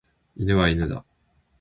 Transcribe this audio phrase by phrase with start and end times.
[0.35, 1.05] 犬は犬だ。